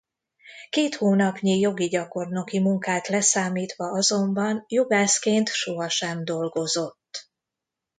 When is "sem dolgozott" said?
5.89-7.29